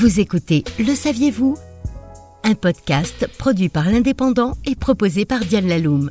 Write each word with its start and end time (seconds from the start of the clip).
Vous 0.00 0.18
écoutez 0.18 0.64
Le 0.78 0.94
saviez-vous? 0.94 1.58
Un 2.42 2.54
podcast 2.54 3.28
produit 3.36 3.68
par 3.68 3.84
l'Indépendant 3.84 4.56
et 4.64 4.74
proposé 4.74 5.26
par 5.26 5.40
Diane 5.40 5.68
Laloum. 5.68 6.10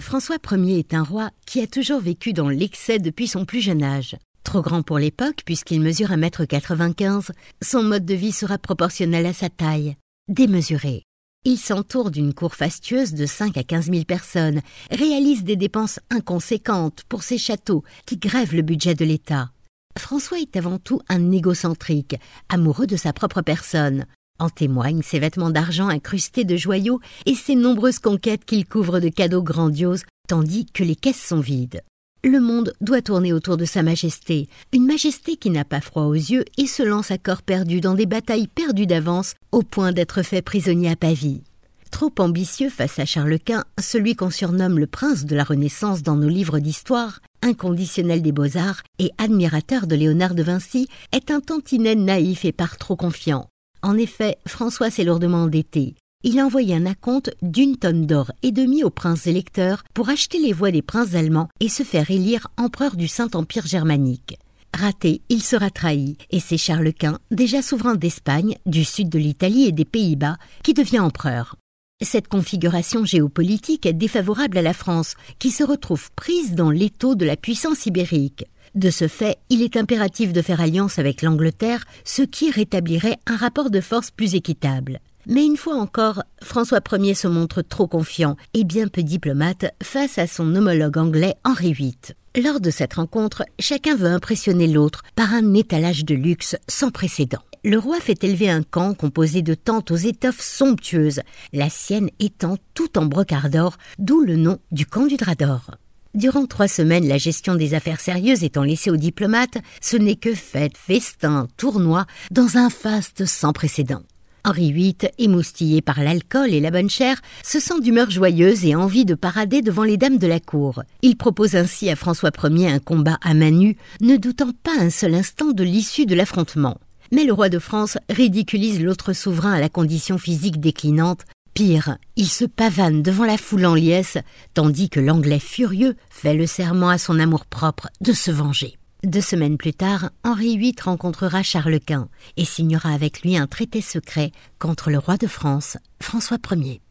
François 0.00 0.38
Ier 0.50 0.78
est 0.78 0.94
un 0.94 1.02
roi 1.02 1.28
qui 1.44 1.60
a 1.60 1.66
toujours 1.66 2.00
vécu 2.00 2.32
dans 2.32 2.48
l'excès 2.48 2.98
depuis 2.98 3.28
son 3.28 3.44
plus 3.44 3.60
jeune 3.60 3.82
âge. 3.82 4.16
Trop 4.42 4.62
grand 4.62 4.82
pour 4.82 4.98
l'époque 4.98 5.42
puisqu'il 5.44 5.82
mesure 5.82 6.08
1m95, 6.08 7.32
son 7.60 7.82
mode 7.82 8.06
de 8.06 8.14
vie 8.14 8.32
sera 8.32 8.56
proportionnel 8.56 9.26
à 9.26 9.34
sa 9.34 9.50
taille. 9.50 9.94
Démesuré. 10.28 11.02
Il 11.44 11.58
s'entoure 11.58 12.10
d'une 12.10 12.32
cour 12.32 12.54
fastueuse 12.54 13.12
de 13.12 13.26
5 13.26 13.58
à 13.58 13.62
15 13.62 13.90
000 13.90 14.04
personnes, 14.04 14.62
réalise 14.90 15.44
des 15.44 15.56
dépenses 15.56 16.00
inconséquentes 16.08 17.02
pour 17.10 17.24
ses 17.24 17.36
châteaux 17.36 17.84
qui 18.06 18.16
grèvent 18.16 18.56
le 18.56 18.62
budget 18.62 18.94
de 18.94 19.04
l'État. 19.04 19.50
François 19.98 20.40
est 20.40 20.56
avant 20.56 20.78
tout 20.78 21.00
un 21.08 21.32
égocentrique, 21.32 22.16
amoureux 22.48 22.86
de 22.86 22.96
sa 22.96 23.12
propre 23.12 23.42
personne. 23.42 24.06
En 24.38 24.48
témoignent 24.48 25.02
ses 25.02 25.18
vêtements 25.18 25.50
d'argent 25.50 25.88
incrustés 25.88 26.44
de 26.44 26.56
joyaux 26.56 27.00
et 27.26 27.34
ses 27.34 27.56
nombreuses 27.56 27.98
conquêtes 27.98 28.44
qu'il 28.44 28.66
couvre 28.66 29.00
de 29.00 29.08
cadeaux 29.08 29.42
grandioses, 29.42 30.04
tandis 30.28 30.66
que 30.66 30.84
les 30.84 30.96
caisses 30.96 31.22
sont 31.22 31.40
vides. 31.40 31.82
Le 32.22 32.38
monde 32.38 32.74
doit 32.80 33.02
tourner 33.02 33.32
autour 33.32 33.56
de 33.56 33.64
Sa 33.64 33.82
Majesté, 33.82 34.48
une 34.72 34.86
majesté 34.86 35.36
qui 35.36 35.48
n'a 35.48 35.64
pas 35.64 35.80
froid 35.80 36.04
aux 36.04 36.14
yeux 36.14 36.44
et 36.58 36.66
se 36.66 36.82
lance 36.82 37.10
à 37.10 37.18
corps 37.18 37.42
perdu 37.42 37.80
dans 37.80 37.94
des 37.94 38.06
batailles 38.06 38.46
perdues 38.46 38.86
d'avance 38.86 39.34
au 39.52 39.62
point 39.62 39.92
d'être 39.92 40.22
fait 40.22 40.42
prisonnier 40.42 40.90
à 40.90 40.96
Pavie. 40.96 41.42
Trop 41.90 42.12
ambitieux 42.18 42.68
face 42.68 42.98
à 42.98 43.06
Charles 43.06 43.38
Quint, 43.38 43.64
celui 43.80 44.16
qu'on 44.16 44.30
surnomme 44.30 44.78
le 44.78 44.86
prince 44.86 45.24
de 45.24 45.34
la 45.34 45.44
Renaissance 45.44 46.02
dans 46.02 46.16
nos 46.16 46.28
livres 46.28 46.58
d'histoire, 46.58 47.20
inconditionnel 47.42 48.22
des 48.22 48.32
beaux-arts 48.32 48.82
et 48.98 49.10
admirateur 49.18 49.86
de 49.86 49.96
Léonard 49.96 50.34
de 50.34 50.42
Vinci, 50.42 50.88
est 51.12 51.30
un 51.30 51.40
tantinet 51.40 51.94
naïf 51.94 52.44
et 52.44 52.52
par 52.52 52.76
trop 52.78 52.96
confiant. 52.96 53.46
En 53.82 53.96
effet, 53.96 54.38
François 54.46 54.90
s'est 54.90 55.04
lourdement 55.04 55.42
endetté 55.44 55.94
il 56.22 56.38
a 56.38 56.44
envoyé 56.44 56.74
un 56.74 56.84
acompte 56.84 57.34
d'une 57.40 57.76
tonne 57.76 58.06
d'or 58.06 58.30
et 58.42 58.52
demi 58.52 58.84
aux 58.84 58.90
princes 58.90 59.26
électeurs 59.26 59.82
pour 59.94 60.10
acheter 60.10 60.38
les 60.38 60.52
voix 60.52 60.70
des 60.70 60.82
princes 60.82 61.14
allemands 61.14 61.48
et 61.60 61.70
se 61.70 61.82
faire 61.82 62.10
élire 62.10 62.48
empereur 62.58 62.96
du 62.96 63.08
Saint-Empire 63.08 63.66
germanique. 63.66 64.38
Raté, 64.74 65.22
il 65.30 65.42
sera 65.42 65.70
trahi, 65.70 66.16
et 66.30 66.38
c'est 66.38 66.58
Charles 66.58 66.92
Quint, 66.92 67.18
déjà 67.30 67.62
souverain 67.62 67.94
d'Espagne, 67.94 68.56
du 68.66 68.84
sud 68.84 69.08
de 69.08 69.18
l'Italie 69.18 69.64
et 69.64 69.72
des 69.72 69.86
Pays-Bas, 69.86 70.36
qui 70.62 70.74
devient 70.74 71.00
empereur. 71.00 71.56
Cette 72.02 72.28
configuration 72.28 73.04
géopolitique 73.04 73.84
est 73.84 73.92
défavorable 73.92 74.56
à 74.56 74.62
la 74.62 74.72
France, 74.72 75.16
qui 75.38 75.50
se 75.50 75.62
retrouve 75.62 76.10
prise 76.12 76.54
dans 76.54 76.70
l'étau 76.70 77.14
de 77.14 77.26
la 77.26 77.36
puissance 77.36 77.84
ibérique. 77.84 78.46
De 78.74 78.88
ce 78.88 79.06
fait, 79.06 79.36
il 79.50 79.60
est 79.60 79.76
impératif 79.76 80.32
de 80.32 80.40
faire 80.40 80.62
alliance 80.62 80.98
avec 80.98 81.20
l'Angleterre, 81.20 81.84
ce 82.04 82.22
qui 82.22 82.50
rétablirait 82.50 83.18
un 83.26 83.36
rapport 83.36 83.68
de 83.68 83.82
force 83.82 84.10
plus 84.10 84.34
équitable. 84.34 85.00
Mais 85.26 85.44
une 85.44 85.58
fois 85.58 85.74
encore, 85.74 86.22
François 86.42 86.80
Ier 86.90 87.14
se 87.14 87.28
montre 87.28 87.60
trop 87.60 87.86
confiant 87.86 88.36
et 88.54 88.64
bien 88.64 88.88
peu 88.88 89.02
diplomate 89.02 89.66
face 89.82 90.16
à 90.16 90.26
son 90.26 90.54
homologue 90.56 90.96
anglais 90.96 91.34
Henri 91.44 91.74
VIII. 91.74 92.14
Lors 92.36 92.60
de 92.60 92.70
cette 92.70 92.94
rencontre, 92.94 93.44
chacun 93.58 93.96
veut 93.96 94.06
impressionner 94.06 94.68
l'autre 94.68 95.02
par 95.16 95.34
un 95.34 95.52
étalage 95.54 96.04
de 96.04 96.14
luxe 96.14 96.54
sans 96.68 96.92
précédent. 96.92 97.42
Le 97.64 97.76
roi 97.76 97.98
fait 97.98 98.22
élever 98.22 98.48
un 98.48 98.62
camp 98.62 98.94
composé 98.94 99.42
de 99.42 99.54
tentes 99.54 99.90
aux 99.90 99.96
étoffes 99.96 100.40
somptueuses, 100.40 101.22
la 101.52 101.68
sienne 101.68 102.08
étant 102.20 102.56
tout 102.74 102.96
en 102.98 103.06
brocart 103.06 103.50
d'or, 103.50 103.78
d'où 103.98 104.20
le 104.20 104.36
nom 104.36 104.60
du 104.70 104.86
camp 104.86 105.06
du 105.06 105.16
drap 105.16 105.34
d'or. 105.34 105.72
Durant 106.14 106.46
trois 106.46 106.68
semaines, 106.68 107.08
la 107.08 107.18
gestion 107.18 107.56
des 107.56 107.74
affaires 107.74 108.00
sérieuses 108.00 108.44
étant 108.44 108.62
laissée 108.62 108.92
aux 108.92 108.96
diplomates, 108.96 109.58
ce 109.80 109.96
n'est 109.96 110.14
que 110.14 110.32
fête, 110.32 110.76
festin, 110.76 111.48
tournoi, 111.56 112.06
dans 112.30 112.58
un 112.58 112.70
faste 112.70 113.26
sans 113.26 113.52
précédent. 113.52 114.02
Henri 114.44 114.72
VIII, 114.72 114.96
émoustillé 115.18 115.82
par 115.82 116.00
l'alcool 116.02 116.52
et 116.52 116.60
la 116.60 116.70
bonne 116.70 116.90
chair, 116.90 117.20
se 117.42 117.60
sent 117.60 117.80
d'humeur 117.80 118.10
joyeuse 118.10 118.64
et 118.64 118.74
envie 118.74 119.04
de 119.04 119.14
parader 119.14 119.62
devant 119.62 119.84
les 119.84 119.96
dames 119.96 120.18
de 120.18 120.26
la 120.26 120.40
cour. 120.40 120.82
Il 121.02 121.16
propose 121.16 121.56
ainsi 121.56 121.90
à 121.90 121.96
François 121.96 122.30
Ier 122.44 122.68
un 122.68 122.78
combat 122.78 123.18
à 123.22 123.34
main 123.34 123.50
nue, 123.50 123.76
ne 124.00 124.16
doutant 124.16 124.52
pas 124.62 124.78
un 124.78 124.90
seul 124.90 125.14
instant 125.14 125.52
de 125.52 125.64
l'issue 125.64 126.06
de 126.06 126.14
l'affrontement. 126.14 126.78
Mais 127.12 127.24
le 127.24 127.32
roi 127.32 127.48
de 127.48 127.58
France 127.58 127.98
ridiculise 128.08 128.80
l'autre 128.80 129.12
souverain 129.12 129.52
à 129.52 129.60
la 129.60 129.68
condition 129.68 130.16
physique 130.16 130.60
déclinante. 130.60 131.24
Pire, 131.54 131.98
il 132.16 132.28
se 132.28 132.44
pavane 132.44 133.02
devant 133.02 133.24
la 133.24 133.36
foule 133.36 133.66
en 133.66 133.74
liesse, 133.74 134.18
tandis 134.54 134.88
que 134.88 135.00
l'Anglais 135.00 135.40
furieux 135.40 135.96
fait 136.08 136.34
le 136.34 136.46
serment 136.46 136.88
à 136.88 136.98
son 136.98 137.18
amour-propre 137.18 137.88
de 138.00 138.12
se 138.12 138.30
venger. 138.30 138.79
Deux 139.02 139.22
semaines 139.22 139.56
plus 139.56 139.72
tard, 139.72 140.10
Henri 140.24 140.58
VIII 140.58 140.74
rencontrera 140.84 141.42
Charles 141.42 141.80
Quint 141.80 142.08
et 142.36 142.44
signera 142.44 142.90
avec 142.90 143.22
lui 143.22 143.34
un 143.34 143.46
traité 143.46 143.80
secret 143.80 144.30
contre 144.58 144.90
le 144.90 144.98
roi 144.98 145.16
de 145.16 145.26
France, 145.26 145.78
François 146.02 146.36
Ier. 146.52 146.82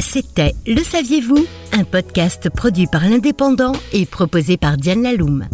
C'était 0.00 0.54
Le 0.66 0.82
Saviez-vous? 0.82 1.44
Un 1.72 1.84
podcast 1.84 2.48
produit 2.48 2.86
par 2.86 3.06
l'Indépendant 3.06 3.72
et 3.92 4.06
proposé 4.06 4.56
par 4.56 4.78
Diane 4.78 5.02
Laloum. 5.02 5.48